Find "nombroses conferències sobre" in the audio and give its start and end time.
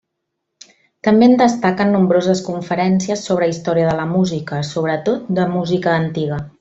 1.95-3.51